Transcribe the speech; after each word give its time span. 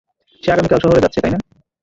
সে 0.43 0.49
আগামীকাল 0.51 0.79
শহরে 0.81 1.03
যাচ্ছে, 1.03 1.19
তাই 1.23 1.31
না? 1.33 1.39